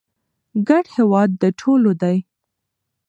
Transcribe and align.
ګډ 0.67 0.85
هېواد 0.95 1.29
د 1.41 1.43
ټولو 1.59 1.91
دی. 2.01 2.17